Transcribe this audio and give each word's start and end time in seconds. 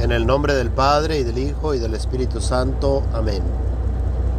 En 0.00 0.12
el 0.12 0.26
nombre 0.26 0.54
del 0.54 0.70
Padre 0.70 1.18
y 1.18 1.24
del 1.24 1.36
Hijo 1.36 1.74
y 1.74 1.78
del 1.78 1.92
Espíritu 1.92 2.40
Santo. 2.40 3.02
Amén. 3.12 3.42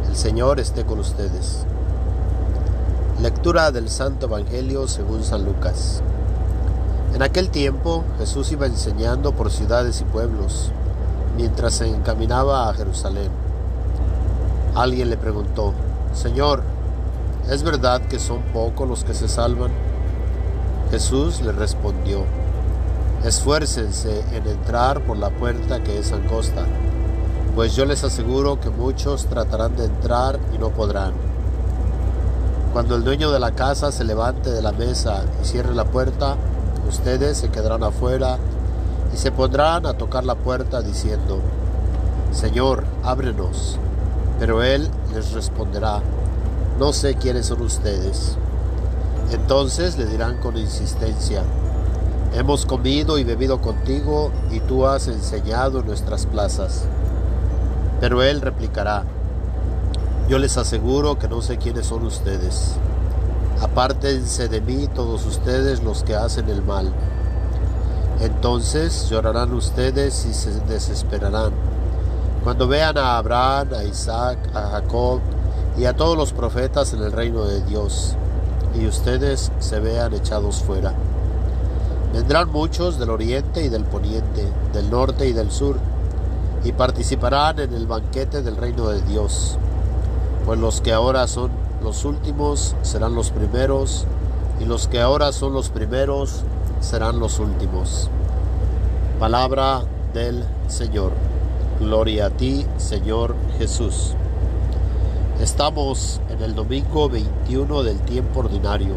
El 0.08 0.16
Señor 0.16 0.58
esté 0.58 0.84
con 0.84 0.98
ustedes. 0.98 1.66
Lectura 3.20 3.70
del 3.70 3.88
Santo 3.88 4.26
Evangelio 4.26 4.88
según 4.88 5.22
San 5.22 5.44
Lucas. 5.44 6.02
En 7.14 7.22
aquel 7.22 7.50
tiempo 7.50 8.02
Jesús 8.18 8.50
iba 8.50 8.66
enseñando 8.66 9.36
por 9.36 9.52
ciudades 9.52 10.00
y 10.00 10.04
pueblos, 10.04 10.72
mientras 11.36 11.74
se 11.74 11.86
encaminaba 11.86 12.68
a 12.68 12.74
Jerusalén. 12.74 13.30
Alguien 14.74 15.10
le 15.10 15.16
preguntó, 15.16 15.74
Señor, 16.12 16.64
¿es 17.48 17.62
verdad 17.62 18.00
que 18.00 18.18
son 18.18 18.42
pocos 18.52 18.88
los 18.88 19.04
que 19.04 19.14
se 19.14 19.28
salvan? 19.28 19.70
Jesús 20.90 21.40
le 21.40 21.52
respondió, 21.52 22.24
Esfuércense 23.24 24.24
en 24.32 24.48
entrar 24.48 25.00
por 25.02 25.16
la 25.16 25.30
puerta 25.30 25.80
que 25.84 25.96
es 25.96 26.10
angosta, 26.10 26.64
pues 27.54 27.76
yo 27.76 27.84
les 27.84 28.02
aseguro 28.02 28.58
que 28.58 28.68
muchos 28.68 29.26
tratarán 29.26 29.76
de 29.76 29.84
entrar 29.84 30.40
y 30.52 30.58
no 30.58 30.70
podrán. 30.70 31.12
Cuando 32.72 32.96
el 32.96 33.04
dueño 33.04 33.30
de 33.30 33.38
la 33.38 33.52
casa 33.52 33.92
se 33.92 34.02
levante 34.02 34.50
de 34.50 34.60
la 34.60 34.72
mesa 34.72 35.22
y 35.40 35.46
cierre 35.46 35.72
la 35.72 35.84
puerta, 35.84 36.34
ustedes 36.88 37.38
se 37.38 37.50
quedarán 37.50 37.84
afuera 37.84 38.38
y 39.14 39.16
se 39.16 39.30
pondrán 39.30 39.86
a 39.86 39.92
tocar 39.94 40.24
la 40.24 40.34
puerta 40.34 40.82
diciendo, 40.82 41.38
Señor, 42.32 42.82
ábrenos. 43.04 43.78
Pero 44.40 44.64
él 44.64 44.90
les 45.14 45.30
responderá, 45.30 46.00
no 46.80 46.92
sé 46.92 47.14
quiénes 47.14 47.46
son 47.46 47.62
ustedes. 47.62 48.36
Entonces 49.30 49.96
le 49.96 50.06
dirán 50.06 50.38
con 50.38 50.56
insistencia, 50.56 51.44
Hemos 52.34 52.64
comido 52.64 53.18
y 53.18 53.24
bebido 53.24 53.60
contigo 53.60 54.30
y 54.50 54.60
tú 54.60 54.86
has 54.86 55.06
enseñado 55.06 55.80
en 55.80 55.86
nuestras 55.86 56.24
plazas. 56.24 56.84
Pero 58.00 58.22
él 58.22 58.40
replicará, 58.40 59.04
yo 60.28 60.38
les 60.38 60.56
aseguro 60.56 61.18
que 61.18 61.28
no 61.28 61.42
sé 61.42 61.58
quiénes 61.58 61.86
son 61.86 62.06
ustedes. 62.06 62.76
Apártense 63.60 64.48
de 64.48 64.62
mí 64.62 64.88
todos 64.94 65.26
ustedes 65.26 65.82
los 65.82 66.04
que 66.04 66.14
hacen 66.14 66.48
el 66.48 66.62
mal. 66.62 66.90
Entonces 68.20 69.10
llorarán 69.10 69.52
ustedes 69.52 70.24
y 70.24 70.32
se 70.32 70.52
desesperarán. 70.60 71.52
Cuando 72.42 72.66
vean 72.66 72.96
a 72.96 73.18
Abraham, 73.18 73.68
a 73.76 73.84
Isaac, 73.84 74.38
a 74.54 74.70
Jacob 74.70 75.20
y 75.76 75.84
a 75.84 75.94
todos 75.94 76.16
los 76.16 76.32
profetas 76.32 76.94
en 76.94 77.02
el 77.02 77.12
reino 77.12 77.44
de 77.44 77.62
Dios, 77.62 78.16
y 78.74 78.86
ustedes 78.86 79.52
se 79.58 79.80
vean 79.80 80.14
echados 80.14 80.62
fuera. 80.62 80.94
Vendrán 82.12 82.52
muchos 82.52 82.98
del 82.98 83.08
oriente 83.08 83.64
y 83.64 83.70
del 83.70 83.84
poniente, 83.84 84.46
del 84.74 84.90
norte 84.90 85.26
y 85.26 85.32
del 85.32 85.50
sur, 85.50 85.78
y 86.62 86.72
participarán 86.72 87.58
en 87.58 87.72
el 87.72 87.86
banquete 87.86 88.42
del 88.42 88.58
reino 88.58 88.90
de 88.90 89.00
Dios. 89.00 89.56
Pues 90.44 90.60
los 90.60 90.82
que 90.82 90.92
ahora 90.92 91.26
son 91.26 91.50
los 91.82 92.04
últimos 92.04 92.76
serán 92.82 93.14
los 93.14 93.30
primeros, 93.30 94.04
y 94.60 94.66
los 94.66 94.88
que 94.88 95.00
ahora 95.00 95.32
son 95.32 95.54
los 95.54 95.70
primeros 95.70 96.42
serán 96.80 97.18
los 97.18 97.38
últimos. 97.38 98.10
Palabra 99.18 99.82
del 100.12 100.44
Señor. 100.68 101.12
Gloria 101.80 102.26
a 102.26 102.30
ti, 102.30 102.66
Señor 102.76 103.34
Jesús. 103.58 104.12
Estamos 105.40 106.20
en 106.28 106.42
el 106.42 106.54
domingo 106.54 107.08
21 107.08 107.82
del 107.82 107.98
tiempo 108.00 108.40
ordinario 108.40 108.96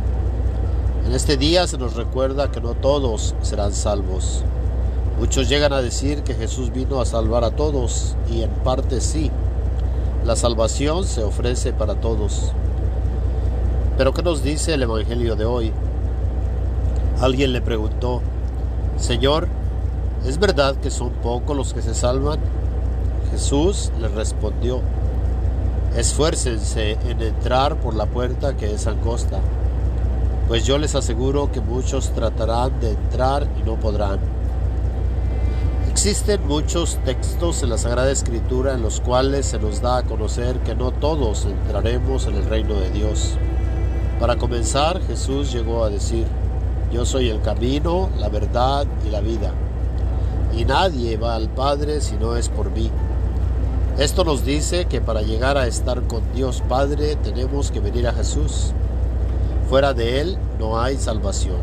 en 1.05 1.13
este 1.13 1.37
día 1.37 1.67
se 1.67 1.77
nos 1.77 1.95
recuerda 1.95 2.51
que 2.51 2.59
no 2.59 2.73
todos 2.73 3.35
serán 3.43 3.73
salvos. 3.73 4.43
Muchos 5.19 5.47
llegan 5.47 5.71
a 5.71 5.81
decir 5.81 6.23
que 6.23 6.33
Jesús 6.33 6.73
vino 6.73 6.99
a 6.99 7.05
salvar 7.05 7.43
a 7.43 7.51
todos 7.51 8.15
y 8.29 8.41
en 8.41 8.49
parte 8.49 8.99
sí. 9.01 9.29
La 10.25 10.35
salvación 10.35 11.03
se 11.03 11.23
ofrece 11.23 11.73
para 11.73 11.93
todos. 11.93 12.51
Pero 13.99 14.13
¿qué 14.13 14.23
nos 14.23 14.41
dice 14.41 14.73
el 14.73 14.81
Evangelio 14.81 15.35
de 15.35 15.45
hoy? 15.45 15.71
Alguien 17.21 17.53
le 17.53 17.61
preguntó, 17.61 18.21
Señor, 18.97 19.47
¿es 20.25 20.39
verdad 20.39 20.75
que 20.75 20.89
son 20.89 21.11
pocos 21.11 21.55
los 21.55 21.73
que 21.73 21.83
se 21.83 21.93
salvan? 21.93 22.39
Jesús 23.29 23.91
le 24.01 24.07
respondió, 24.07 24.81
esfuércense 25.95 26.97
en 27.07 27.21
entrar 27.21 27.75
por 27.75 27.93
la 27.93 28.07
puerta 28.07 28.57
que 28.57 28.73
es 28.73 28.87
angosta 28.87 29.39
pues 30.47 30.63
yo 30.63 30.77
les 30.77 30.93
aseguro 30.93 31.51
que 31.51 31.59
muchos 31.59 32.11
tratarán 32.11 32.79
de 32.79 32.91
entrar 32.91 33.47
y 33.59 33.63
no 33.63 33.75
podrán. 33.75 34.19
Existen 35.89 36.45
muchos 36.47 36.99
textos 37.03 37.63
en 37.63 37.69
la 37.69 37.79
Sagrada 37.79 38.11
Escritura 38.11 38.73
en 38.73 38.83
los 38.83 39.01
cuales 39.01 39.47
se 39.47 39.57
nos 39.57 39.81
da 39.81 39.97
a 39.97 40.03
conocer 40.03 40.59
que 40.59 40.75
no 40.75 40.91
todos 40.91 41.45
entraremos 41.45 42.27
en 42.27 42.35
el 42.35 42.45
reino 42.45 42.75
de 42.75 42.91
Dios. 42.91 43.37
Para 44.19 44.35
comenzar, 44.35 45.01
Jesús 45.07 45.51
llegó 45.51 45.83
a 45.83 45.89
decir, 45.89 46.27
yo 46.91 47.05
soy 47.05 47.29
el 47.29 47.41
camino, 47.41 48.09
la 48.19 48.29
verdad 48.29 48.85
y 49.05 49.09
la 49.09 49.21
vida, 49.21 49.51
y 50.55 50.63
nadie 50.63 51.17
va 51.17 51.35
al 51.35 51.49
Padre 51.49 52.01
si 52.01 52.17
no 52.17 52.35
es 52.35 52.49
por 52.49 52.69
mí. 52.69 52.91
Esto 53.97 54.23
nos 54.23 54.45
dice 54.45 54.85
que 54.85 55.01
para 55.01 55.21
llegar 55.21 55.57
a 55.57 55.65
estar 55.65 56.03
con 56.03 56.21
Dios 56.35 56.61
Padre 56.67 57.15
tenemos 57.15 57.71
que 57.71 57.79
venir 57.79 58.07
a 58.07 58.13
Jesús 58.13 58.73
Fuera 59.69 59.93
de 59.93 60.21
Él 60.21 60.37
no 60.59 60.79
hay 60.79 60.97
salvación. 60.97 61.57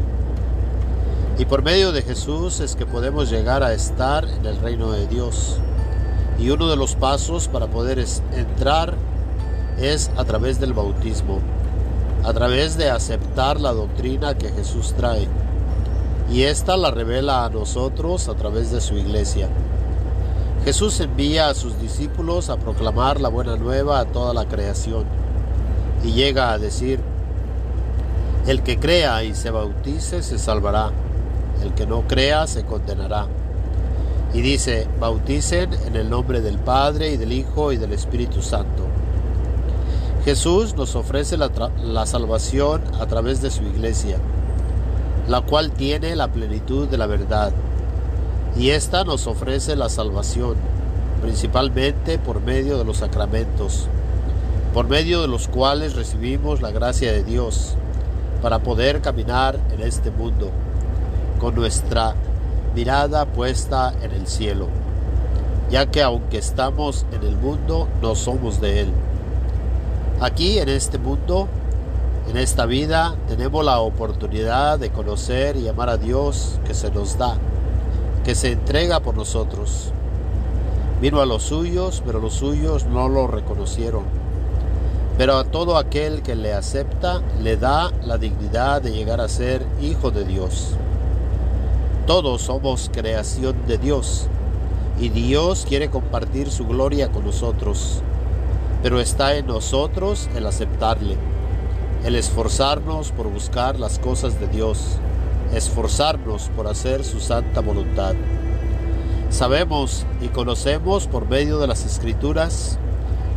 Y 1.39 1.45
por 1.45 1.63
medio 1.63 1.93
de 1.93 2.03
Jesús 2.03 2.61
es 2.61 2.77
que 2.77 2.85
podemos 2.85 3.31
llegar 3.31 3.63
a 3.63 3.73
estar 3.73 4.25
en 4.25 4.45
el 4.45 4.59
reino 4.59 4.93
de 4.93 5.07
Dios. 5.07 5.59
Y 6.39 6.51
uno 6.51 6.69
de 6.69 6.77
los 6.77 6.97
pasos 6.97 7.49
para 7.49 7.69
poder 7.69 8.05
entrar 8.35 8.95
es 9.79 10.11
a 10.17 10.25
través 10.25 10.61
del 10.61 10.73
bautismo, 10.73 11.39
a 12.25 12.33
través 12.33 12.77
de 12.77 12.91
aceptar 12.91 13.61
la 13.61 13.73
doctrina 13.73 14.37
que 14.37 14.51
Jesús 14.51 14.95
trae. 14.97 15.29
Y 16.31 16.43
esta 16.43 16.77
la 16.77 16.91
revela 16.91 17.45
a 17.45 17.51
nosotros 17.51 18.29
a 18.29 18.35
través 18.35 18.71
de 18.71 18.81
su 18.81 18.97
iglesia. 18.97 19.49
Jesús 20.65 21.01
envía 21.01 21.49
a 21.49 21.55
sus 21.55 21.81
discípulos 21.81 22.51
a 22.51 22.57
proclamar 22.57 23.21
la 23.21 23.29
buena 23.29 23.57
nueva 23.57 24.01
a 24.01 24.05
toda 24.07 24.35
la 24.35 24.47
creación. 24.47 25.05
Y 26.05 26.13
llega 26.13 26.53
a 26.53 26.59
decir, 26.59 27.01
el 28.47 28.63
que 28.63 28.79
crea 28.79 29.23
y 29.23 29.35
se 29.35 29.51
bautice 29.51 30.23
se 30.23 30.39
salvará, 30.39 30.91
el 31.63 31.75
que 31.75 31.87
no 31.87 32.03
crea 32.09 32.47
se 32.47 32.65
condenará. 32.65 33.27
Y 34.35 34.41
dice, 34.41 34.89
bauticen 34.99 35.71
en 35.87 35.95
el 35.95 36.11
nombre 36.11 36.41
del 36.41 36.59
Padre 36.59 37.11
y 37.11 37.17
del 37.17 37.33
Hijo 37.33 37.71
y 37.73 37.77
del 37.77 37.93
Espíritu 37.93 38.43
Santo. 38.43 38.87
Jesús 40.25 40.75
nos 40.75 40.97
ofrece 40.97 41.37
la, 41.37 41.51
la, 41.83 42.07
salvación 42.07 42.83
a 43.01 43.07
través 43.07 43.43
de 43.43 43.51
su 43.51 43.63
iglesia, 43.63 44.19
la 45.29 45.43
cual 45.43 45.71
tiene 45.73 46.17
la 46.17 46.29
plenitud 46.29 46.89
de 46.89 46.97
la 46.97 47.07
verdad. 47.07 47.53
Y 48.57 48.71
ésta 48.71 49.05
nos 49.05 49.27
ofrece 49.27 49.77
la 49.77 49.89
salvación, 49.89 50.57
principalmente 51.21 52.19
por 52.19 52.41
medio 52.41 52.79
de 52.79 52.85
los 52.85 52.99
sacramentos, 52.99 53.87
por 54.73 54.89
medio 54.89 55.21
de 55.21 55.29
los 55.29 55.47
cuales 55.49 55.95
recibimos 55.95 56.63
la 56.63 56.71
gracia 56.71 57.13
de 57.13 57.23
Dios 57.23 57.77
para 58.43 58.59
poder 58.59 59.01
caminar 59.01 59.59
en 59.73 59.81
este 59.81 60.11
mundo 60.11 60.51
con 61.39 61.55
nuestra 61.55 62.15
mirada 62.75 63.25
puesta 63.25 63.95
en 64.03 64.11
el 64.11 64.27
cielo, 64.27 64.67
ya 65.71 65.87
que 65.87 66.03
aunque 66.03 66.39
estamos 66.39 67.07
en 67.13 67.23
el 67.23 67.37
mundo, 67.37 67.89
no 68.03 68.17
somos 68.17 68.61
de 68.61 68.81
él. 68.81 68.89
Aquí 70.21 70.59
en 70.59 70.69
este 70.69 70.99
mundo, 70.99 71.49
en 72.29 72.37
esta 72.37 72.67
vida, 72.67 73.15
tenemos 73.29 73.65
la 73.65 73.81
oportunidad 73.81 74.79
de 74.79 74.91
conocer 74.91 75.57
y 75.57 75.69
amar 75.69 75.89
a 75.89 75.97
Dios 75.97 76.59
que 76.67 76.75
se 76.75 76.91
nos 76.91 77.17
da, 77.17 77.37
que 78.25 78.35
se 78.35 78.53
entrega 78.53 79.01
por 79.01 79.17
nosotros. 79.17 79.93
Vino 81.01 81.21
a 81.21 81.27
los 81.27 81.45
suyos, 81.45 82.03
pero 82.05 82.21
los 82.21 82.35
suyos 82.35 82.87
no 82.87 83.09
lo 83.09 83.27
reconocieron 83.27 84.22
pero 85.19 85.37
a 85.37 85.45
todo 85.45 85.77
aquel 85.77 86.23
que 86.23 86.35
le 86.35 86.55
acepta 86.55 87.21
le 87.41 87.57
da 87.57 87.91
la 88.05 88.19
dignidad 88.19 88.83
de 88.83 88.93
llegar 88.93 89.21
a 89.21 89.29
ser 89.29 89.65
hijo 89.81 90.11
de 90.11 90.25
Dios. 90.25 90.71
Todos 92.07 92.43
somos 92.43 92.91
creación 92.93 93.67
de 93.67 93.79
Dios 93.79 94.27
y 94.99 95.11
Dios 95.11 95.65
quiere 95.69 95.91
compartir 95.91 96.51
su 96.51 96.67
gloria 96.67 97.11
con 97.11 97.25
nosotros, 97.25 98.03
pero 98.83 99.01
está 99.01 99.37
en 99.37 99.47
nosotros 99.47 100.29
el 100.35 100.47
aceptarle, 100.47 101.17
el 102.05 102.17
esforzarnos 102.17 103.13
por 103.13 103.29
buscar 103.29 103.79
las 103.79 103.99
cosas 103.99 104.41
de 104.41 104.49
Dios, 104.49 104.97
esforzarnos 105.55 106.51
por 106.57 106.67
hacer 106.67 107.05
su 107.05 107.21
santa 107.21 107.61
voluntad. 107.61 108.15
Sabemos 109.31 110.05
y 110.21 110.29
conocemos 110.29 111.07
por 111.07 111.29
medio 111.29 111.59
de 111.59 111.67
las 111.67 111.85
escrituras 111.87 112.79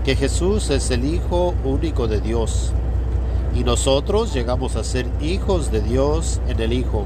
que 0.06 0.16
Jesús 0.16 0.70
es 0.70 0.92
el 0.92 1.04
Hijo 1.04 1.56
único 1.64 2.08
de 2.08 2.22
Dios 2.22 2.72
y 3.56 3.64
nosotros 3.64 4.36
llegamos 4.36 4.76
a 4.76 4.84
ser 4.84 5.08
hijos 5.20 5.72
de 5.72 5.82
Dios 5.82 6.42
en 6.48 6.60
el 6.62 6.74
Hijo. 6.74 7.06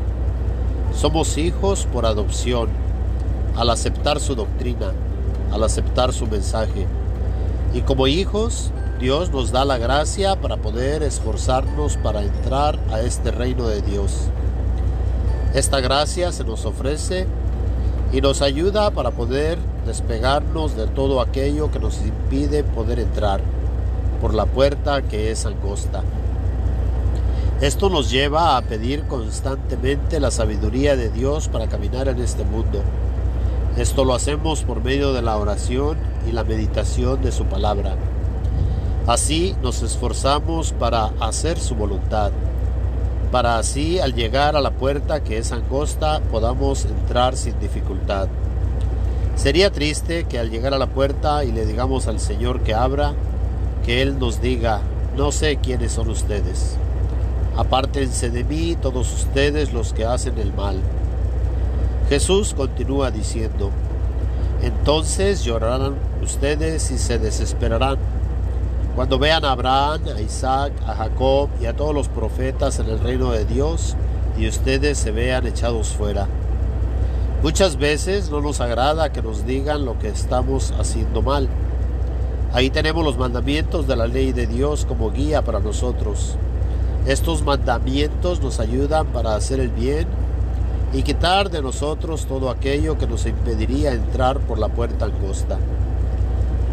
Somos 0.94 1.38
hijos 1.38 1.88
por 1.92 2.06
adopción. 2.06 2.68
al 3.56 3.70
aceptar 3.72 4.22
su 4.22 4.36
doctrina, 4.36 4.94
al 5.52 5.64
aceptar 5.64 6.14
su 6.14 6.28
mensaje. 6.28 6.88
Y 7.74 7.82
como 7.82 8.08
hijos, 8.08 8.72
Dios 9.00 9.32
nos 9.32 9.52
da 9.52 9.66
la 9.66 9.78
gracia 9.78 10.40
para 10.40 10.58
poder 10.58 11.04
esforzarnos 11.04 11.98
para 11.98 12.22
entrar 12.22 12.80
a 12.92 13.02
este 13.02 13.32
reino 13.32 13.68
de 13.68 13.82
Dios. 13.82 14.28
Esta 15.54 15.82
gracia 15.82 16.32
se 16.32 16.46
nos 16.46 16.66
ofrece 16.66 17.28
y 18.12 18.22
nos 18.22 18.42
ayuda 18.42 18.92
para 18.92 19.12
poder 19.12 19.58
despegarnos 19.86 20.76
de 20.76 20.88
todo 20.88 21.22
aquello 21.22 21.72
que 21.72 21.80
nos 21.80 22.02
impide 22.02 22.64
poder 22.64 23.00
entrar 23.00 23.42
por 24.20 24.34
la 24.34 24.46
puerta 24.46 25.02
que 25.02 25.32
es 25.32 25.46
angosta. 25.46 26.04
Esto 27.62 27.90
nos 27.90 28.10
lleva 28.10 28.58
a 28.58 28.62
pedir 28.62 29.04
constantemente 29.04 30.20
la 30.20 30.32
sabiduría 30.32 30.96
de 30.96 31.10
Dios 31.10 31.50
para 31.50 31.68
caminar 31.68 32.08
en 32.08 32.20
este 32.20 32.44
mundo. 32.46 32.82
Esto 33.78 34.06
lo 34.06 34.14
hacemos 34.14 34.64
por 34.64 34.84
medio 34.84 35.14
de 35.14 35.22
la 35.22 35.38
oración 35.38 35.98
y 36.28 36.32
la 36.32 36.44
meditación 36.44 37.22
de 37.22 37.32
su 37.32 37.46
palabra. 37.46 37.96
Así 39.08 39.56
nos 39.62 39.82
esforzamos 39.82 40.72
para 40.74 41.12
hacer 41.20 41.60
su 41.60 41.76
voluntad, 41.76 42.32
para 43.32 43.58
así 43.58 44.00
al 44.00 44.14
llegar 44.14 44.56
a 44.56 44.62
la 44.62 44.72
puerta 44.72 45.24
que 45.24 45.38
es 45.38 45.52
angosta 45.52 46.20
podamos 46.32 46.86
entrar 46.86 47.36
sin 47.36 47.60
dificultad. 47.60 48.28
Sería 49.36 49.72
triste 49.72 50.26
que 50.26 50.40
al 50.40 50.50
llegar 50.50 50.74
a 50.74 50.78
la 50.78 50.88
puerta 50.88 51.44
y 51.44 51.52
le 51.52 51.66
digamos 51.66 52.08
al 52.08 52.20
Señor 52.20 52.62
que 52.62 52.74
abra, 52.74 53.14
que 53.86 54.02
Él 54.02 54.20
nos 54.20 54.42
diga, 54.42 54.82
no 55.16 55.32
sé 55.32 55.58
quiénes 55.58 55.92
son 55.94 56.10
ustedes. 56.10 56.76
Apártense 57.56 58.30
de 58.30 58.44
mí 58.44 58.76
todos 58.82 59.14
ustedes 59.14 59.74
los 59.74 59.94
que 59.94 60.06
hacen 60.06 60.38
el 60.40 60.54
mal. 60.54 60.78
Jesús 62.10 62.54
continúa 62.54 63.12
diciendo, 63.12 63.70
entonces 64.62 65.44
llorarán 65.44 65.96
ustedes 66.22 66.92
y 66.92 66.98
se 66.98 67.20
desesperarán. 67.20 67.98
Cuando 69.00 69.18
vean 69.18 69.46
a 69.46 69.54
Abraham, 69.54 70.02
a 70.14 70.20
Isaac, 70.20 70.74
a 70.86 70.94
Jacob 70.94 71.48
y 71.62 71.68
a 71.68 71.74
todos 71.74 71.96
los 71.96 72.10
profetas 72.10 72.80
en 72.80 72.88
el 72.88 73.00
reino 73.00 73.32
de 73.32 73.46
Dios 73.46 73.96
y 74.38 74.46
ustedes 74.46 74.98
se 74.98 75.12
vean 75.12 75.48
echados 75.48 75.94
fuera. 75.94 76.28
Muchas 77.42 77.78
veces 77.78 78.30
no 78.30 78.42
nos 78.42 78.60
agrada 78.60 79.14
que 79.14 79.22
nos 79.22 79.46
digan 79.46 79.86
lo 79.86 79.98
que 80.00 80.10
estamos 80.10 80.74
haciendo 80.78 81.22
mal. 81.22 81.48
Ahí 82.52 82.72
tenemos 82.72 83.06
los 83.06 83.18
mandamientos 83.18 83.88
de 83.88 83.96
la 83.96 84.06
ley 84.06 84.34
de 84.34 84.48
Dios 84.48 84.84
como 84.86 85.12
guía 85.12 85.46
para 85.46 85.62
nosotros. 85.62 86.36
Estos 87.08 87.42
mandamientos 87.42 88.42
nos 88.42 88.60
ayudan 88.60 89.08
para 89.14 89.36
hacer 89.36 89.62
el 89.62 89.70
bien 89.70 90.10
y 90.92 91.04
quitar 91.04 91.50
de 91.50 91.62
nosotros 91.62 92.26
todo 92.26 92.50
aquello 92.50 92.98
que 92.98 93.08
nos 93.08 93.26
impediría 93.26 93.94
entrar 93.94 94.42
por 94.42 94.60
la 94.60 94.68
puerta 94.68 95.06
angosta. 95.06 95.58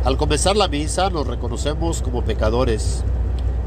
Al 0.07 0.17
comenzar 0.17 0.57
la 0.57 0.69
misa 0.69 1.11
nos 1.11 1.27
reconocemos 1.27 2.01
como 2.01 2.23
pecadores 2.23 3.03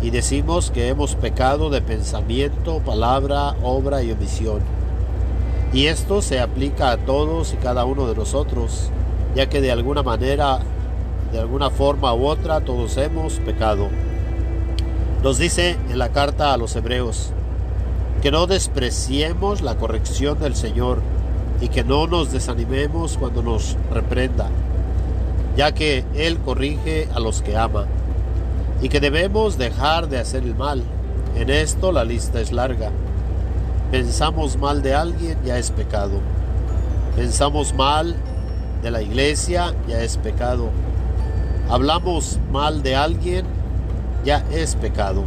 y 0.01 0.09
decimos 0.09 0.71
que 0.71 0.87
hemos 0.87 1.15
pecado 1.15 1.69
de 1.69 1.81
pensamiento, 1.81 2.79
palabra, 2.79 3.57
obra 3.61 4.03
y 4.03 4.13
omisión. 4.13 4.61
Y 5.73 5.87
esto 5.87 6.21
se 6.21 6.39
aplica 6.39 6.91
a 6.91 6.97
todos 6.97 7.53
y 7.53 7.57
cada 7.57 7.83
uno 7.83 8.07
de 8.07 8.15
nosotros, 8.15 8.89
ya 9.35 9.49
que 9.49 9.59
de 9.59 9.73
alguna 9.73 10.01
manera, 10.01 10.59
de 11.33 11.39
alguna 11.39 11.71
forma 11.71 12.13
u 12.13 12.27
otra, 12.27 12.61
todos 12.61 12.95
hemos 12.95 13.33
pecado. 13.39 13.89
Nos 15.21 15.39
dice 15.39 15.75
en 15.89 15.99
la 15.99 16.13
carta 16.13 16.53
a 16.53 16.57
los 16.57 16.73
hebreos 16.77 17.33
que 18.21 18.31
no 18.31 18.47
despreciemos 18.47 19.61
la 19.61 19.75
corrección 19.75 20.39
del 20.39 20.55
Señor 20.55 21.01
y 21.59 21.67
que 21.67 21.83
no 21.83 22.07
nos 22.07 22.31
desanimemos 22.31 23.17
cuando 23.17 23.43
nos 23.43 23.75
reprenda, 23.91 24.49
ya 25.59 25.73
que 25.73 26.05
Él 26.15 26.37
corrige 26.37 27.09
a 27.13 27.19
los 27.19 27.41
que 27.41 27.57
ama, 27.57 27.85
y 28.81 28.87
que 28.87 29.01
debemos 29.01 29.57
dejar 29.57 30.07
de 30.07 30.17
hacer 30.17 30.43
el 30.43 30.55
mal. 30.55 30.81
En 31.35 31.49
esto 31.49 31.91
la 31.91 32.05
lista 32.05 32.39
es 32.39 32.53
larga. 32.53 32.91
Pensamos 33.91 34.55
mal 34.55 34.81
de 34.81 34.95
alguien, 34.95 35.37
ya 35.43 35.57
es 35.57 35.71
pecado. 35.71 36.21
Pensamos 37.13 37.73
mal 37.73 38.15
de 38.81 38.89
la 38.89 39.01
iglesia, 39.01 39.73
ya 39.85 39.99
es 40.01 40.15
pecado. 40.15 40.69
Hablamos 41.69 42.39
mal 42.53 42.81
de 42.81 42.95
alguien, 42.95 43.45
ya 44.23 44.45
es 44.53 44.75
pecado. 44.75 45.25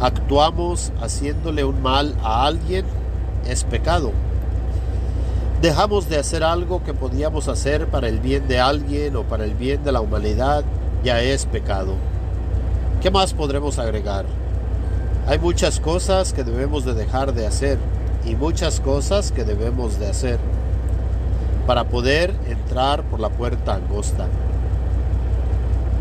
Actuamos 0.00 0.90
haciéndole 1.00 1.62
un 1.62 1.80
mal 1.80 2.12
a 2.24 2.44
alguien, 2.44 2.84
es 3.46 3.62
pecado. 3.62 4.10
Dejamos 5.60 6.08
de 6.08 6.18
hacer 6.18 6.44
algo 6.44 6.84
que 6.84 6.94
podíamos 6.94 7.48
hacer 7.48 7.88
para 7.88 8.06
el 8.06 8.20
bien 8.20 8.46
de 8.46 8.60
alguien 8.60 9.16
o 9.16 9.24
para 9.24 9.44
el 9.44 9.54
bien 9.54 9.82
de 9.82 9.90
la 9.90 10.00
humanidad, 10.00 10.62
ya 11.02 11.20
es 11.20 11.46
pecado. 11.46 11.94
¿Qué 13.02 13.10
más 13.10 13.34
podremos 13.34 13.76
agregar? 13.80 14.24
Hay 15.26 15.40
muchas 15.40 15.80
cosas 15.80 16.32
que 16.32 16.44
debemos 16.44 16.84
de 16.84 16.94
dejar 16.94 17.34
de 17.34 17.44
hacer 17.44 17.76
y 18.24 18.36
muchas 18.36 18.78
cosas 18.78 19.32
que 19.32 19.42
debemos 19.42 19.98
de 19.98 20.08
hacer 20.08 20.38
para 21.66 21.88
poder 21.88 22.32
entrar 22.46 23.02
por 23.02 23.18
la 23.18 23.28
puerta 23.28 23.74
angosta. 23.74 24.28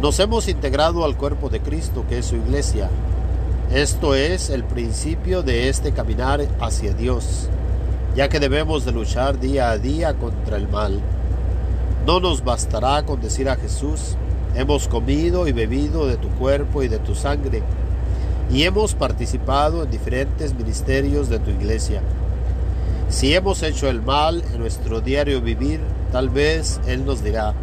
Nos 0.03 0.19
hemos 0.19 0.47
integrado 0.47 1.03
al 1.03 1.17
cuerpo 1.17 1.49
de 1.49 1.61
Cristo, 1.61 2.05
que 2.07 2.19
es 2.19 2.27
su 2.27 2.35
iglesia. 2.35 2.89
Esto 3.73 4.13
es 4.13 4.51
el 4.51 4.63
principio 4.63 5.41
de 5.41 5.67
este 5.67 5.93
caminar 5.93 6.41
hacia 6.61 6.93
Dios, 6.93 7.49
ya 8.17 8.29
que 8.29 8.39
debemos 8.39 8.83
de 8.83 8.91
luchar 8.91 9.39
día 9.39 9.69
a 9.69 9.77
día 9.77 10.15
contra 10.15 10.57
el 10.57 10.67
mal. 10.67 10.99
No 12.07 12.19
nos 12.19 12.43
bastará 12.43 13.05
con 13.05 13.21
decir 13.21 13.47
a 13.47 13.57
Jesús, 13.57 14.15
hemos 14.55 14.87
comido 14.87 15.47
y 15.47 15.51
bebido 15.51 16.07
de 16.07 16.17
tu 16.17 16.29
cuerpo 16.29 16.81
y 16.81 16.87
de 16.87 16.97
tu 16.97 17.13
sangre, 17.13 17.61
y 18.51 18.63
hemos 18.63 18.95
participado 18.95 19.83
en 19.83 19.91
diferentes 19.91 20.55
ministerios 20.55 21.29
de 21.29 21.37
tu 21.37 21.51
iglesia. 21.51 22.01
Si 23.07 23.35
hemos 23.35 23.61
hecho 23.61 23.87
el 23.87 24.01
mal 24.01 24.43
en 24.51 24.61
nuestro 24.61 24.99
diario 24.99 25.39
vivir, 25.39 25.79
tal 26.11 26.29
vez 26.29 26.81
Él 26.87 27.05
nos 27.05 27.23
dirá, 27.23 27.53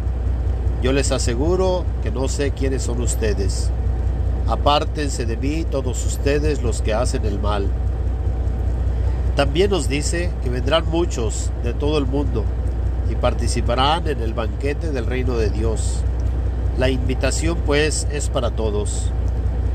yo 0.81 0.93
les 0.93 1.11
aseguro 1.11 1.83
que 2.01 2.11
no 2.11 2.29
sé 2.29 2.51
quiénes 2.51 2.83
son 2.83 3.01
ustedes. 3.01 3.71
Apártense 4.47 5.25
de 5.25 5.35
mí 5.35 5.65
todos 5.69 6.05
ustedes 6.05 6.63
los 6.63 6.81
que 6.81 6.93
hacen 6.93 7.25
el 7.25 7.41
mal. 7.41 7.67
También 9.35 9.69
nos 9.69 9.89
dice 9.89 10.31
que 10.43 10.49
vendrán 10.49 10.89
muchos 10.89 11.51
de 11.61 11.73
todo 11.73 11.97
el 11.97 12.05
mundo 12.05 12.45
y 13.11 13.15
participarán 13.15 14.07
en 14.07 14.21
el 14.21 14.33
banquete 14.33 14.91
del 14.91 15.05
reino 15.05 15.35
de 15.35 15.49
Dios. 15.49 16.01
La 16.77 16.89
invitación 16.89 17.57
pues 17.65 18.07
es 18.11 18.29
para 18.29 18.51
todos, 18.51 19.11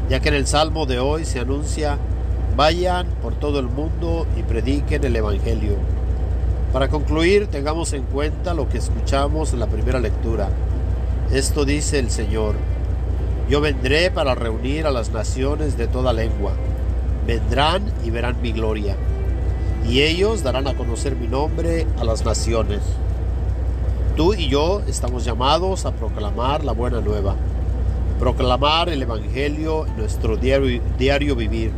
ya 0.09 0.21
que 0.21 0.31
en 0.31 0.37
el 0.37 0.47
Salmo 0.47 0.87
de 0.87 0.99
hoy 0.99 1.27
se 1.27 1.41
anuncia, 1.41 1.99
vayan 2.57 3.07
por 3.23 3.35
todo 3.35 3.61
el 3.61 3.67
mundo 3.67 4.27
y 4.39 4.43
prediquen 4.43 5.05
el 5.05 5.17
Evangelio. 5.17 5.75
Para 6.73 6.89
concluir, 6.89 7.49
tengamos 7.49 7.93
en 7.93 8.05
cuenta 8.05 8.55
lo 8.55 8.67
que 8.67 8.79
escuchamos 8.79 9.53
en 9.53 9.61
la 9.61 9.67
primera 9.67 10.01
lectura. 10.01 10.49
Esto 11.33 11.67
dice 11.67 11.99
el 11.99 12.11
Señor, 12.11 12.55
yo 13.51 13.61
vendré 13.61 14.11
para 14.11 14.35
reunir 14.35 14.87
a 14.87 14.91
las 14.91 15.11
naciones 15.11 15.77
de 15.77 15.87
toda 15.87 16.15
lengua. 16.15 16.53
Vendrán 17.27 17.83
y 18.05 18.11
verán 18.11 18.41
mi 18.41 18.53
gloria, 18.53 18.97
y 19.89 20.03
ellos 20.03 20.43
darán 20.43 20.69
a 20.69 20.75
conocer 20.75 21.17
mi 21.17 21.27
nombre 21.27 21.87
a 21.99 22.05
las 22.05 22.25
naciones. 22.25 22.81
Tú 24.17 24.35
y 24.35 24.49
yo 24.49 24.83
estamos 24.87 25.25
llamados 25.25 25.87
a 25.87 25.93
proclamar 25.93 26.65
la 26.65 26.73
buena 26.73 27.01
nueva, 27.01 27.37
proclamar 28.19 28.89
el 28.89 29.03
Evangelio 29.03 29.87
en 29.87 29.97
nuestro 29.97 30.37
diario, 30.37 30.83
diario 30.99 31.37
vivir, 31.37 31.73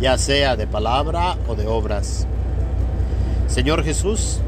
ya 0.00 0.18
sea 0.18 0.56
de 0.56 0.66
palabra 0.66 1.36
o 1.48 1.54
de 1.54 1.66
obras. 1.66 2.26
Señor 3.48 3.84
Jesús, 3.84 4.40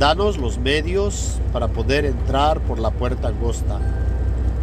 Danos 0.00 0.38
los 0.38 0.56
medios 0.56 1.38
para 1.52 1.68
poder 1.68 2.06
entrar 2.06 2.58
por 2.60 2.78
la 2.78 2.90
puerta 2.90 3.28
angosta. 3.28 3.78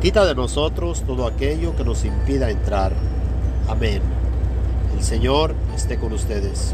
Quita 0.02 0.26
de 0.26 0.34
nosotros 0.34 1.04
todo 1.04 1.28
aquello 1.28 1.76
que 1.76 1.84
nos 1.84 2.06
impida 2.06 2.50
entrar. 2.50 2.92
Amén. 3.70 4.02
El 4.98 5.04
Señor 5.04 5.54
esté 5.76 6.00
con 6.00 6.12
ustedes. 6.12 6.74